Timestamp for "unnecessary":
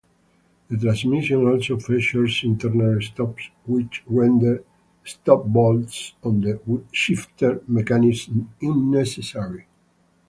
8.63-9.67